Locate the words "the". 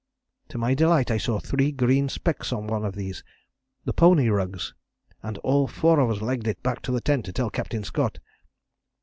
3.85-3.93, 6.91-7.01